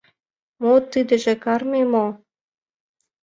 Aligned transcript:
—Мо 0.61 0.73
тидыже, 0.91 1.33
карме 1.43 1.81
мо? 1.91 2.05